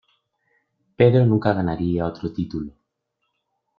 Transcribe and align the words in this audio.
Pedro 0.95 1.27
nunca 1.27 1.53
ganaría 1.53 2.07
otro 2.07 2.33
título. 2.33 2.73